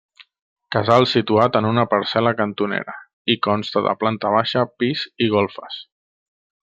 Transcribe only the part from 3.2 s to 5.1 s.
i consta de planta baixa, pis